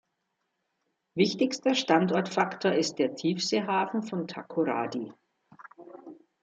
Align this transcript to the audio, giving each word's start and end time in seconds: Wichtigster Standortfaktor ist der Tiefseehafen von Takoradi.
Wichtigster 1.13 1.75
Standortfaktor 1.75 2.71
ist 2.73 2.95
der 2.97 3.13
Tiefseehafen 3.13 4.01
von 4.01 4.27
Takoradi. 4.27 5.13